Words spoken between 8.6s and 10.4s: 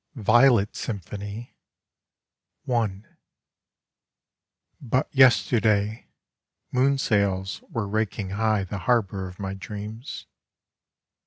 the harbour of my dreams.